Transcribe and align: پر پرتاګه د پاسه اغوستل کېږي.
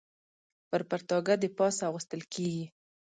پر 0.69 0.81
پرتاګه 0.89 1.35
د 1.39 1.45
پاسه 1.57 1.81
اغوستل 1.89 2.21
کېږي. 2.33 2.65